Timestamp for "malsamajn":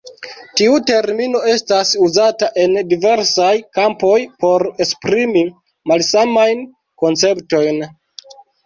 5.95-6.69